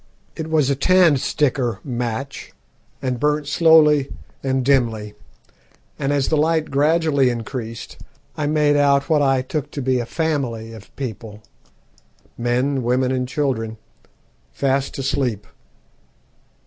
It 0.35 0.49
was 0.49 0.71
a 0.71 0.75
'tandstickor' 0.75 1.77
match, 1.85 2.53
and 3.03 3.19
burnt 3.19 3.47
slowly 3.47 4.09
and 4.41 4.65
dimly, 4.65 5.13
and 5.99 6.11
as 6.11 6.29
the 6.29 6.37
light 6.37 6.71
gradually 6.71 7.29
increased 7.29 7.99
I 8.35 8.47
made 8.47 8.75
out 8.75 9.11
what 9.11 9.21
I 9.21 9.43
took 9.43 9.69
to 9.69 9.79
be 9.83 9.99
a 9.99 10.07
family 10.07 10.73
of 10.73 10.89
people, 10.95 11.43
men, 12.35 12.81
women, 12.81 13.11
and 13.11 13.27
children, 13.27 13.77
fast 14.51 14.97
asleep. 14.97 15.45